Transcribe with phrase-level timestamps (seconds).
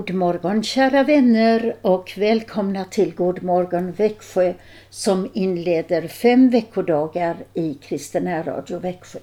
[0.00, 4.54] God morgon kära vänner och välkomna till God morgon Växjö
[4.90, 9.18] som inleder fem veckodagar i Kristen Radio Växjö.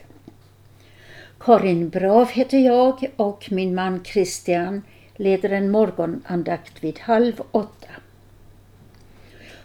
[1.40, 4.82] Karin Brav heter jag och min man Christian
[5.16, 7.92] leder en morgonandakt vid halv åtta.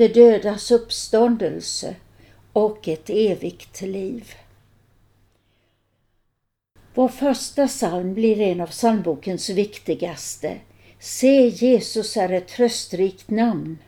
[0.00, 1.96] de dödas uppståndelse
[2.52, 4.34] och ett evigt liv.
[6.94, 10.56] Vår första psalm blir en av psalmbokens viktigaste.
[10.98, 13.78] Se, Jesus är ett tröstrikt namn.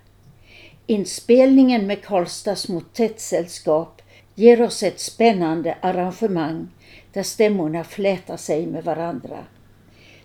[0.86, 4.02] Inspelningen med Karlstads motettsällskap
[4.34, 6.68] ger oss ett spännande arrangemang
[7.12, 9.44] där stämmorna flätar sig med varandra.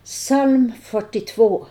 [0.03, 1.65] Psalm 42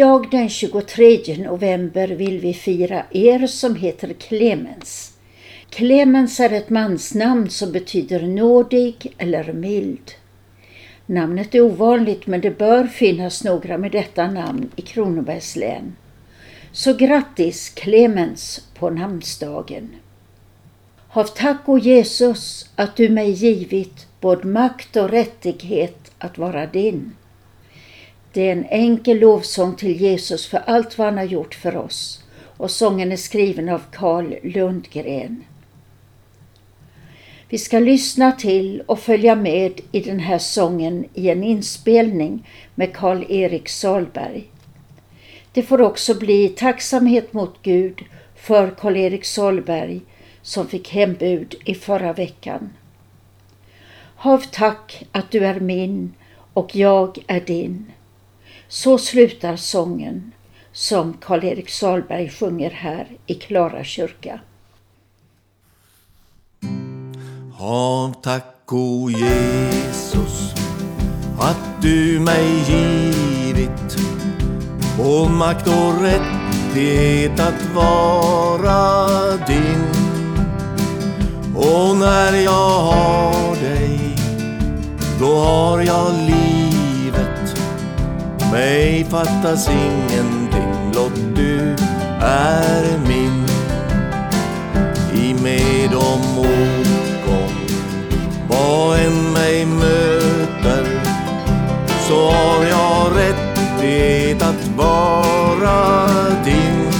[0.00, 5.12] Idag den 23 november vill vi fira er som heter Clemens.
[5.70, 10.10] Clemens är ett mansnamn som betyder nådig eller mild.
[11.06, 15.96] Namnet är ovanligt men det bör finnas några med detta namn i Kronobergs län.
[16.72, 19.90] Så grattis Clemens på namnsdagen.
[21.08, 27.12] Hav tack o Jesus att du mig givit både makt och rättighet att vara din.
[28.32, 32.24] Det är en enkel lovsång till Jesus för allt vad han har gjort för oss
[32.56, 35.44] och sången är skriven av Carl Lundgren.
[37.48, 42.92] Vi ska lyssna till och följa med i den här sången i en inspelning med
[42.92, 44.44] Karl-Erik Salberg.
[45.52, 48.04] Det får också bli tacksamhet mot Gud
[48.36, 50.00] för Karl-Erik Salberg
[50.42, 52.72] som fick hembud i förra veckan.
[54.16, 56.14] Hav tack att du är min
[56.52, 57.92] och jag är din.
[58.72, 60.32] Så slutar sången
[60.72, 64.40] som Karl-Erik Salberg sjunger här i Klara kyrka.
[67.58, 70.54] Av tack, o Jesus,
[71.38, 73.96] att du mig givit
[74.98, 79.84] och makt och rättighet att vara din.
[81.56, 84.16] Och när jag har dig,
[85.20, 86.59] då har jag liv
[88.52, 91.76] mig fattas ingenting, blott du
[92.20, 93.46] är min.
[95.14, 97.54] I med och motgång,
[98.48, 100.86] vad än mig möter,
[102.08, 106.04] så har jag rättighet att vara
[106.44, 106.90] din.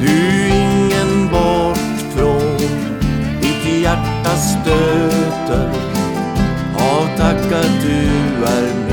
[0.00, 2.56] Du ingen bort från
[3.40, 5.70] ditt hjärta stöter.
[6.76, 8.87] Av tack att du är min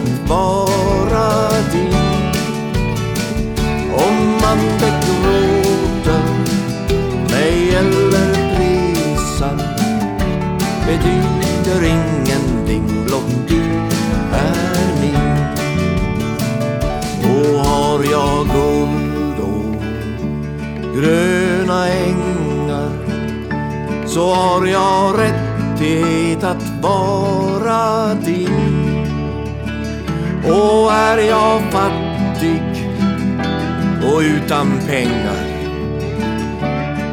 [0.00, 1.94] att vara din.
[3.94, 6.22] Om man begråter
[7.30, 9.56] mig eller prisar
[10.86, 13.62] betyder ingenting, blott du
[14.32, 15.36] är min.
[17.30, 19.82] Och har jag guld och
[20.96, 22.90] gröna ängar
[24.06, 28.49] så har jag rättighet att vara din.
[30.50, 32.62] Och är jag fattig
[34.02, 35.50] och utan pengar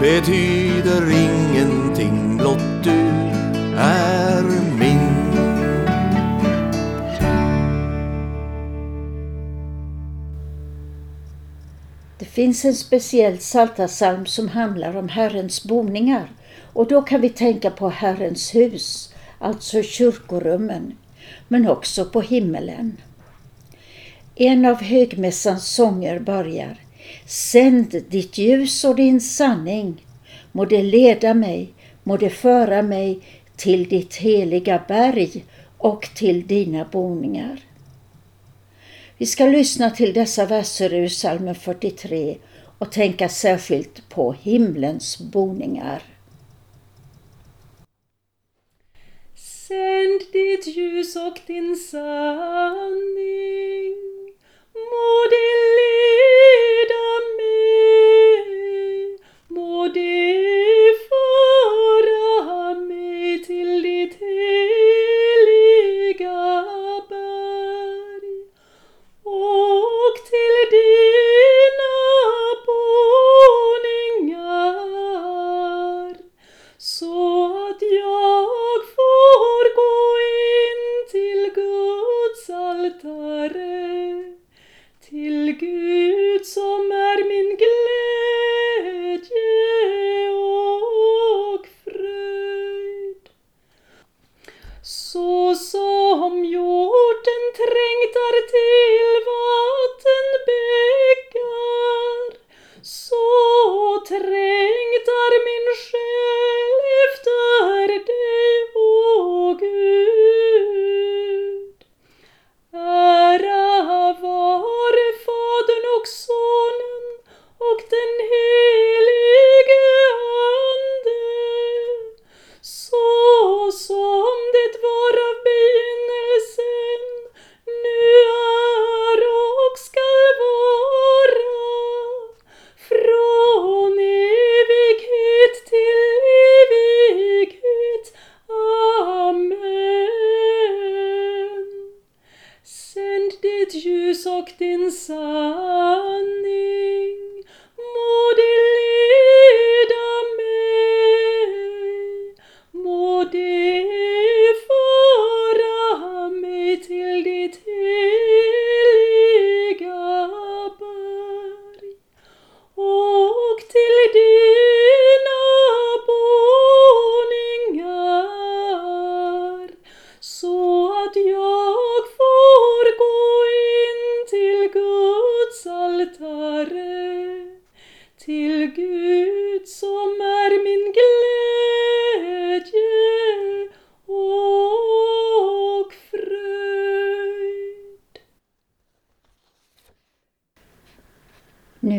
[0.02, 3.10] betyder ingenting, blott du
[3.78, 4.44] är
[4.80, 5.18] min.
[12.20, 16.32] Det finns en speciell psaltarpsalm som handlar om Herrens boningar
[16.74, 20.98] och då kan vi tänka på Herrens hus, alltså kyrkorummen,
[21.48, 22.98] men också på himmelen.
[24.40, 26.78] En av högmässans sånger börjar
[27.26, 30.06] Sänd ditt ljus och din sanning,
[30.52, 33.20] må det leda mig, må det föra mig
[33.56, 35.46] till ditt heliga berg
[35.78, 37.60] och till dina boningar.
[39.18, 42.38] Vi ska lyssna till dessa verser ur psalmen 43
[42.78, 46.04] och tänka särskilt på himlens boningar.
[49.36, 53.08] Sänd ditt ljus och din sanning,
[54.92, 56.57] må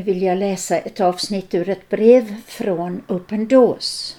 [0.09, 4.15] vill jag läsa ett avsnitt ur ett brev från Open Doors.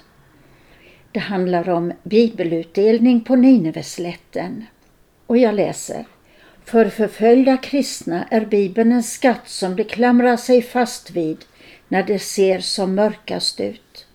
[1.11, 4.65] Det handlar om bibelutdelning på Nineveslätten.
[5.27, 6.05] Och jag läser.
[6.65, 11.37] För förföljda kristna är Bibeln en skatt som de klamrar sig fast vid
[11.87, 14.07] när det ser som mörkast ut.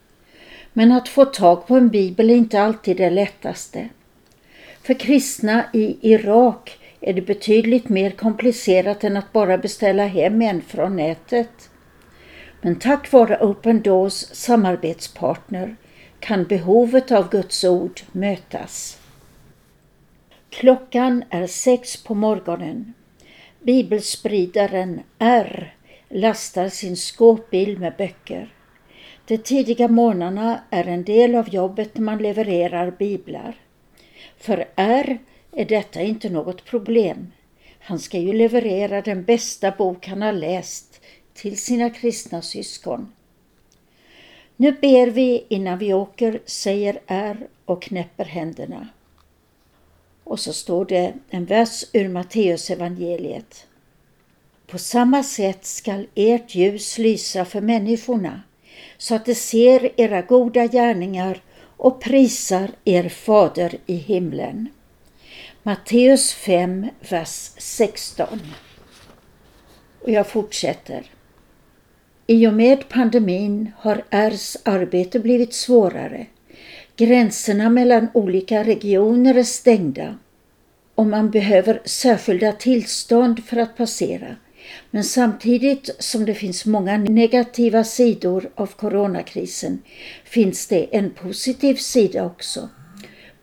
[0.73, 3.89] Men att få tag på en bibel är inte alltid det lättaste.
[4.83, 10.63] För kristna i Irak är det betydligt mer komplicerat än att bara beställa hem en
[10.63, 11.71] från nätet.
[12.61, 15.77] Men tack vare Open Doors samarbetspartner
[16.21, 18.99] kan behovet av Guds ord mötas.
[20.51, 22.95] Klockan är sex på morgonen.
[23.63, 25.75] Bibelspridaren R
[26.09, 28.55] lastar sin skåpbil med böcker.
[29.27, 33.55] De tidiga morgnarna är en del av jobbet när man levererar biblar.
[34.39, 35.19] För R
[35.57, 37.33] är detta inte något problem.
[37.79, 41.01] Han ska ju leverera den bästa bok han har läst
[41.35, 43.13] till sina kristna syskon.
[44.57, 48.89] Nu ber vi innan vi åker, säger R och knäpper händerna.
[50.25, 53.67] Och så står det en vers ur Matteusevangeliet.
[54.67, 58.43] På samma sätt skall ert ljus lysa för människorna,
[58.99, 61.43] så att de ser era goda gärningar
[61.77, 64.69] och prisar er fader i himlen.
[65.67, 68.41] Matteus 5, vers 16.
[70.03, 71.11] Och jag fortsätter.
[72.27, 76.27] I och med pandemin har Rs arbete blivit svårare.
[76.97, 80.19] Gränserna mellan olika regioner är stängda
[80.95, 84.37] och man behöver särskilda tillstånd för att passera.
[84.91, 89.83] Men samtidigt som det finns många negativa sidor av coronakrisen
[90.25, 92.69] finns det en positiv sida också.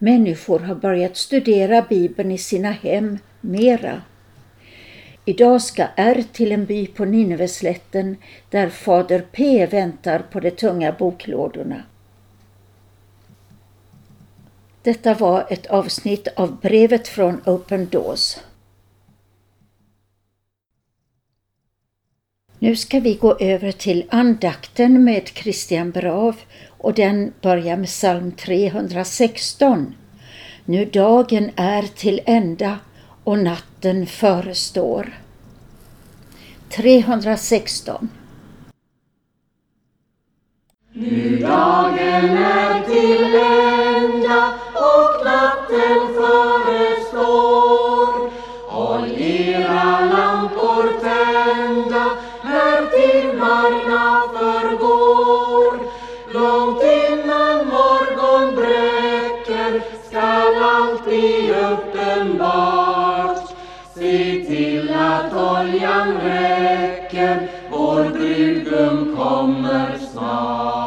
[0.03, 4.01] Människor har börjat studera Bibeln i sina hem mera.
[5.25, 8.17] Idag ska R till en by på Nineveslätten
[8.49, 11.83] där fader P väntar på de tunga boklådorna.
[14.83, 18.37] Detta var ett avsnitt av brevet från Open Doors.
[22.59, 26.35] Nu ska vi gå över till andakten med Christian Brav
[26.81, 29.95] och den börjar med psalm 316.
[30.65, 32.79] Nu dagen är till ända
[33.23, 35.13] och natten förestår.
[36.69, 38.09] 316
[40.93, 46.90] Nu dagen är till ända och natten förestår.
[65.61, 70.80] Oljan räcker, vår brudgum kommer snart.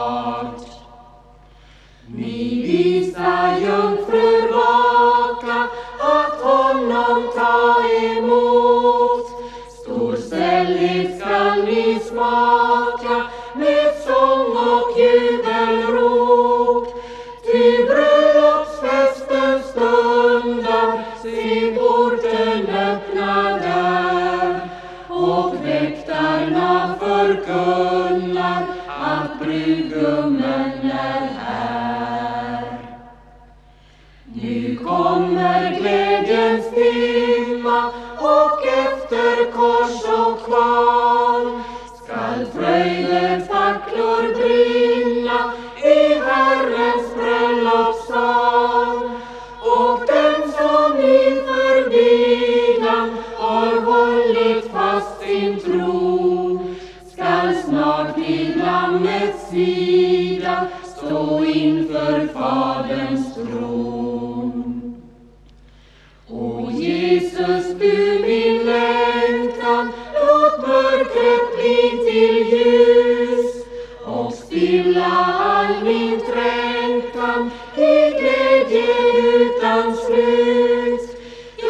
[75.83, 78.87] min trängtan i glädje
[79.35, 81.11] utan slut.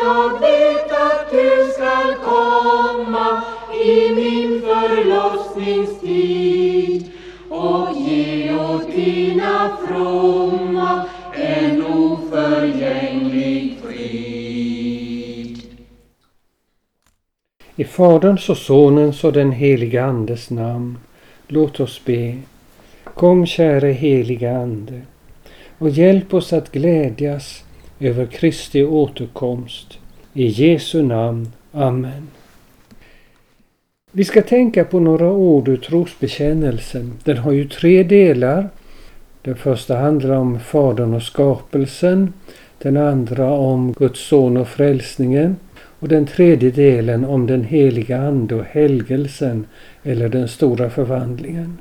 [0.03, 3.43] Jag vet att du skall komma
[3.85, 7.11] i min förlossningstid
[7.49, 15.63] och ge åt dina fromma en oförgänglig frid.
[17.77, 20.99] I Faderns och Sonens och den helige Andes namn,
[21.49, 22.39] låt oss be.
[23.15, 25.01] Kom käre helige Ande
[25.79, 27.65] och hjälp oss att glädjas
[28.01, 29.99] över Kristi återkomst.
[30.33, 31.53] I Jesu namn.
[31.73, 32.29] Amen.
[34.13, 37.13] Vi ska tänka på några ord ur trosbekännelsen.
[37.25, 38.69] Den har ju tre delar.
[39.43, 42.33] Den första handlar om Fadern och skapelsen.
[42.79, 45.57] Den andra om Guds son och frälsningen.
[45.99, 49.67] Och den tredje delen om den heliga Ande och helgelsen
[50.03, 51.79] eller den stora förvandlingen.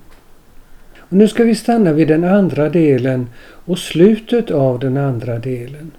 [1.13, 3.27] Och nu ska vi stanna vid den andra delen
[3.65, 5.91] och slutet av den andra delen.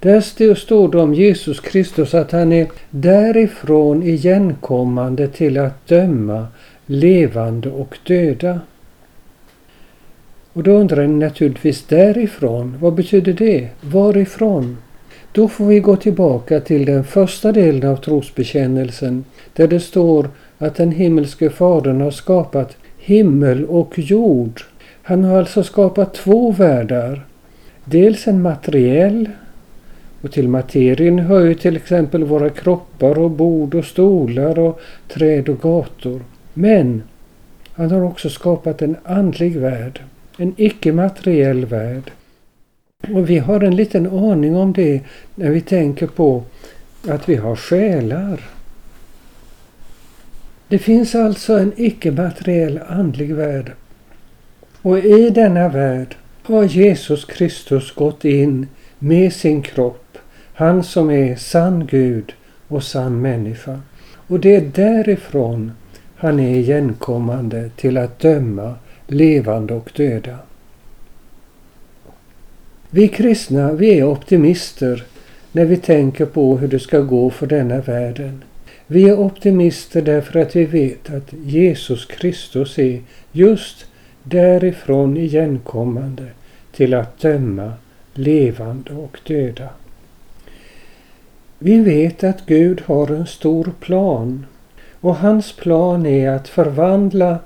[0.00, 6.46] Där står det om Jesus Kristus att han är därifrån igenkommande till att döma
[6.86, 8.60] levande och döda.
[10.52, 13.68] Och då undrar ni naturligtvis därifrån, vad betyder det?
[13.80, 14.76] Varifrån?
[15.32, 20.74] Då får vi gå tillbaka till den första delen av trosbekännelsen där det står att
[20.74, 24.60] den himmelske Fadern har skapat himmel och jord.
[25.02, 27.26] Han har alltså skapat två världar.
[27.84, 29.30] Dels en materiell
[30.22, 35.48] och till materien hör ju till exempel våra kroppar och bord och stolar och träd
[35.48, 36.20] och gator.
[36.54, 37.02] Men
[37.72, 40.00] han har också skapat en andlig värld,
[40.38, 42.10] en icke-materiell värld.
[43.14, 45.00] Och vi har en liten aning om det
[45.34, 46.42] när vi tänker på
[47.08, 48.55] att vi har själar.
[50.68, 53.72] Det finns alltså en icke-materiell andlig värld.
[54.82, 58.66] Och i denna värld har Jesus Kristus gått in
[58.98, 60.18] med sin kropp,
[60.54, 62.32] han som är sann Gud
[62.68, 63.80] och sann människa.
[64.26, 65.72] Och det är därifrån
[66.16, 68.74] han är igenkommande till att döma
[69.06, 70.38] levande och döda.
[72.90, 75.04] Vi kristna, vi är optimister
[75.52, 78.42] när vi tänker på hur det ska gå för denna världen.
[78.86, 83.00] Vi är optimister därför att vi vet att Jesus Kristus är
[83.32, 83.86] just
[84.22, 86.26] därifrån igenkommande
[86.72, 87.72] till att döma
[88.14, 89.68] levande och döda.
[91.58, 94.46] Vi vet att Gud har en stor plan
[95.00, 97.38] och hans plan är att förvandla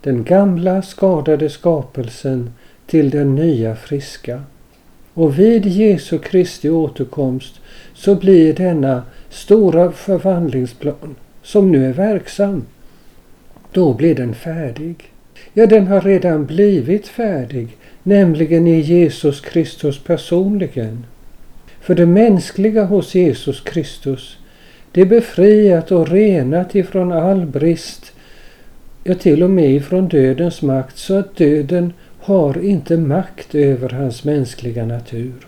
[0.00, 2.50] den gamla skadade skapelsen
[2.86, 4.42] till den nya friska.
[5.18, 7.60] Och vid Jesu Kristi återkomst
[7.94, 12.64] så blir denna stora förvandlingsplan som nu är verksam,
[13.72, 14.96] då blir den färdig.
[15.52, 17.68] Ja, den har redan blivit färdig,
[18.02, 21.06] nämligen i Jesus Kristus personligen.
[21.80, 24.38] För det mänskliga hos Jesus Kristus,
[24.92, 28.12] det är befriat och renat ifrån all brist,
[29.04, 31.92] ja till och med ifrån dödens makt, så att döden
[32.28, 35.46] har inte makt över hans mänskliga natur.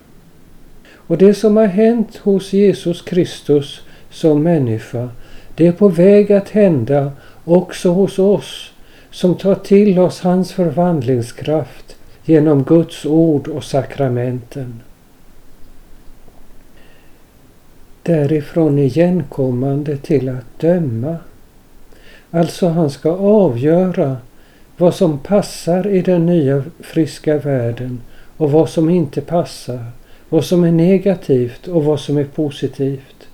[0.93, 5.09] Och det som har hänt hos Jesus Kristus som människa,
[5.55, 7.13] det är på väg att hända
[7.45, 8.73] också hos oss
[9.11, 14.81] som tar till oss hans förvandlingskraft genom Guds ord och sakramenten.
[18.03, 21.17] Därifrån igenkommande till att döma.
[22.31, 24.17] Alltså han ska avgöra
[24.81, 28.01] vad som passar i den nya friska världen
[28.37, 29.85] och vad som inte passar,
[30.29, 33.29] vad som är negativt och vad som är positivt.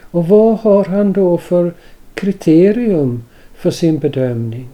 [0.00, 1.72] Och vad har han då för
[2.14, 4.68] kriterium för sin bedömning?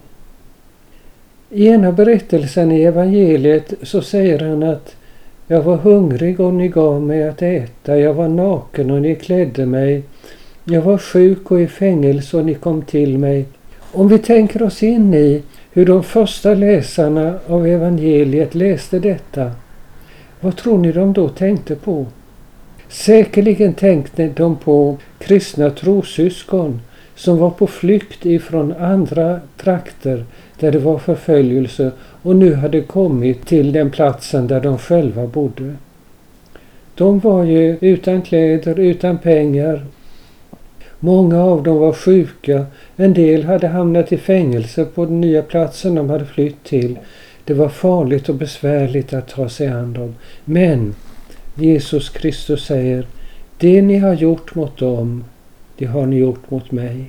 [1.49, 4.95] I ena berättelsen i evangeliet så säger han att
[5.47, 9.65] jag var hungrig och ni gav mig att äta, jag var naken och ni klädde
[9.65, 10.03] mig,
[10.63, 13.45] jag var sjuk och i fängelse och ni kom till mig.
[13.91, 15.41] Om vi tänker oss in i
[15.73, 19.51] hur de första läsarna av evangeliet läste detta,
[20.39, 22.05] vad tror ni de då tänkte på?
[22.87, 26.81] Säkerligen tänkte de på kristna trossyskon
[27.15, 30.25] som var på flykt ifrån andra trakter
[30.59, 35.75] där det var förföljelse och nu hade kommit till den platsen där de själva bodde.
[36.95, 39.85] De var ju utan kläder, utan pengar.
[41.03, 42.65] Många av dem var sjuka.
[42.95, 46.99] En del hade hamnat i fängelse på den nya platsen de hade flytt till.
[47.45, 50.15] Det var farligt och besvärligt att ta sig an dem.
[50.45, 50.95] Men
[51.55, 53.07] Jesus Kristus säger,
[53.57, 55.23] det ni har gjort mot dem,
[55.77, 57.05] det har ni gjort mot mig.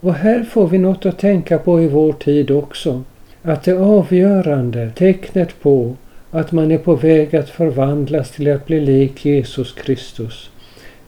[0.00, 3.02] Och här får vi något att tänka på i vår tid också.
[3.42, 5.94] Att det avgörande tecknet på
[6.30, 10.50] att man är på väg att förvandlas till att bli lik Jesus Kristus,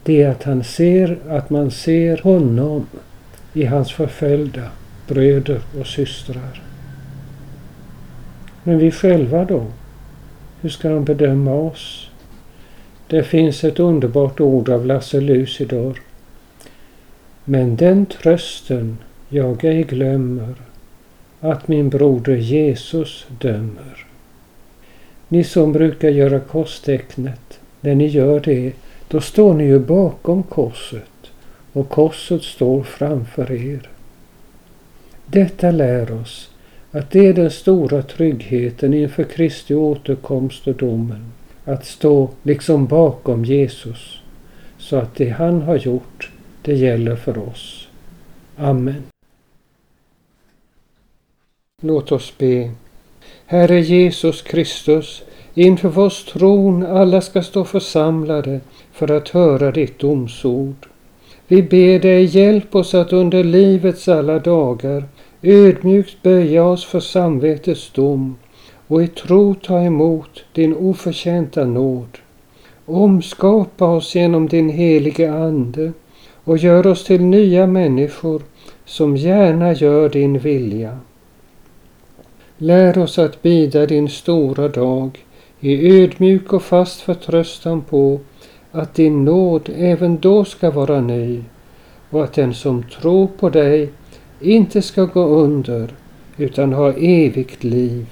[0.07, 2.87] det är att han ser att man ser honom
[3.53, 4.71] i hans förföljda
[5.09, 6.63] bröder och systrar.
[8.63, 9.67] Men vi själva då?
[10.61, 12.11] Hur ska de bedöma oss?
[13.07, 15.99] Det finns ett underbart ord av Lasse Lucidor
[17.45, 20.55] Men den trösten jag ej glömmer,
[21.41, 24.07] att min broder Jesus dömer.
[25.29, 28.73] Ni som brukar göra korstecknet, när ni gör det,
[29.09, 31.31] då står ni ju bakom korset
[31.73, 33.91] och korset står framför er.
[35.27, 36.51] Detta lär oss
[36.91, 41.33] att det är den stora tryggheten inför Kristi återkomst och domen.
[41.65, 44.21] Att stå liksom bakom Jesus.
[44.79, 46.31] Så att det han har gjort,
[46.63, 47.89] det gäller för oss.
[48.57, 49.03] Amen.
[51.83, 52.71] Låt oss be.
[53.49, 55.23] Herre Jesus Kristus,
[55.55, 58.61] inför vårs tron alla ska stå församlade
[58.93, 60.87] för att höra ditt domsord.
[61.49, 65.05] Vi ber dig hjälp oss att under livets alla dagar
[65.43, 68.37] ödmjukt böja oss för samvetets dom
[68.87, 72.19] och i tro ta emot din oförtjänta nåd.
[72.87, 75.93] Omskapa oss genom din helige Ande
[76.45, 78.43] och gör oss till nya människor
[78.85, 80.99] som gärna gör din vilja.
[82.59, 85.25] Lär oss att bida din stora dag
[85.61, 88.21] i ödmjuk och fast förtröstan på
[88.73, 91.43] att din nåd även då ska vara ny
[92.11, 93.91] och att den som tror på dig
[94.41, 95.95] inte ska gå under
[96.37, 98.07] utan ha evigt liv.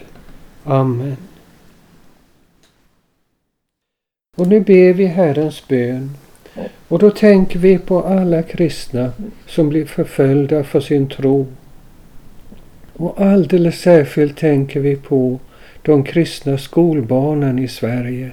[0.64, 1.16] Amen.
[4.36, 6.10] Och nu ber vi Herrens bön.
[6.88, 9.12] Och då tänker vi på alla kristna
[9.46, 11.46] som blir förföljda för sin tro.
[12.96, 15.38] Och alldeles särskilt tänker vi på
[15.82, 18.32] de kristna skolbarnen i Sverige.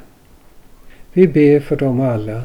[1.13, 2.43] Vi ber för dem alla.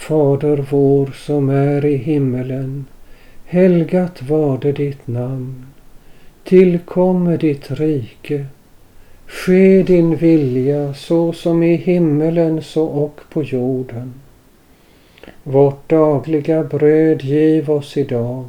[0.00, 2.84] Fader vår som är i himmelen.
[3.44, 5.66] Helgat varde ditt namn.
[6.44, 8.46] Tillkomme ditt rike.
[9.26, 14.12] Ske din vilja så som i himmelen så och på jorden.
[15.42, 18.48] Vårt dagliga bröd giv oss idag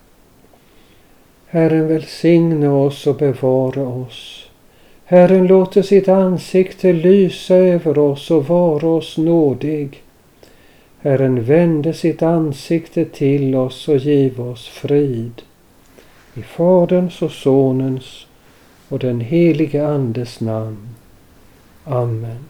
[1.53, 4.49] Herren välsigne oss och bevara oss.
[5.05, 10.03] Herren låter sitt ansikte lysa över oss och vara oss nådig.
[10.99, 15.41] Herren vände sitt ansikte till oss och giv oss frid.
[16.33, 18.27] I Faderns och Sonens
[18.89, 20.89] och den helige Andes namn.
[21.83, 22.45] Amen.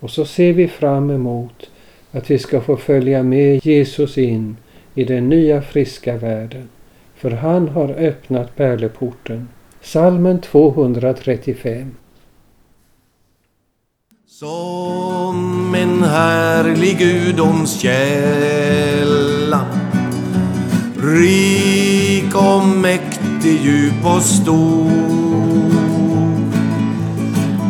[0.00, 1.70] Och så ser vi fram emot
[2.10, 4.56] att vi ska få följa med Jesus in
[4.94, 6.68] i den nya friska världen.
[7.24, 9.48] För han har öppnat pärleporten.
[9.80, 11.94] Salmen 235
[14.26, 19.66] Som en härlig gudomskälla
[21.02, 24.90] Rik och mäktig, djup och stor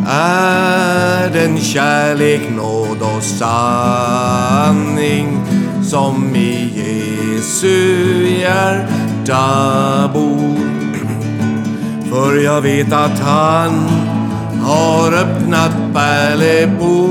[0.07, 5.27] är den kärlek, nåd och sanning
[5.83, 9.04] som i Jesu hjärta
[10.13, 10.59] bor.
[12.09, 13.89] För jag vet att han
[14.61, 17.05] har öppnat pärleporten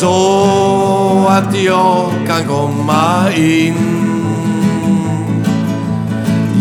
[0.00, 3.74] så att jag kan komma in.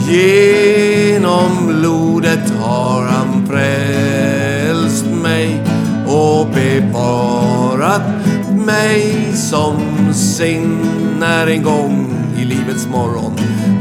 [0.09, 5.61] Genom blodet har han frälst mig
[6.07, 8.03] och bevarat
[8.67, 9.77] mig som
[10.15, 10.79] sin
[11.21, 13.33] när en gång i livets morgon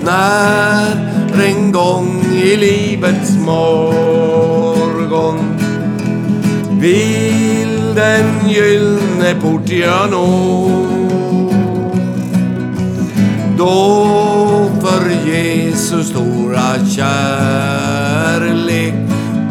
[0.06, 1.16] när
[1.48, 4.36] en gång i livets morgon
[6.80, 8.95] vill den gyllene
[9.34, 10.70] port jag nå
[13.58, 18.94] då för Jesus stora kärlek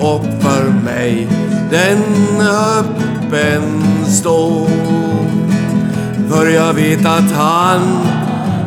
[0.00, 1.28] och för mig
[1.70, 2.02] den
[2.40, 4.68] öppen står.
[6.28, 7.80] För jag vet att han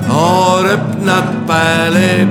[0.08, 2.28] har öppnat pärleporten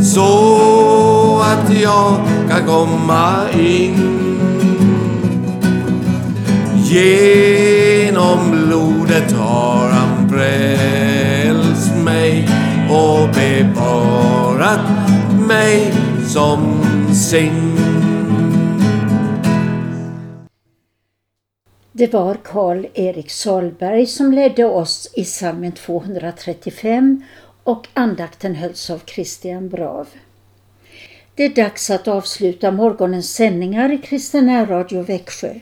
[0.00, 4.15] så att jag kan komma in.
[6.88, 12.48] Genom blodet har han frälst mig
[12.90, 14.80] och bevarat
[15.48, 15.92] mig
[16.26, 17.76] som sin.
[21.92, 27.22] Det var Karl-Erik Salberg som ledde oss i psalmen 235
[27.64, 30.08] och andakten hölls av Christian Brav.
[31.34, 35.54] Det är dags att avsluta morgonens sändningar i Kristina Radio Växjö.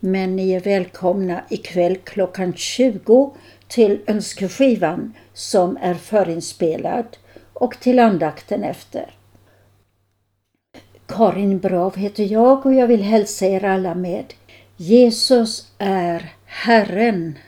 [0.00, 3.34] Men ni är välkomna ikväll klockan 20
[3.68, 7.16] till önskeskivan som är förinspelad
[7.52, 9.14] och till andakten efter.
[11.06, 14.34] Karin Brav heter jag och jag vill hälsa er alla med
[14.76, 17.38] Jesus är Herren.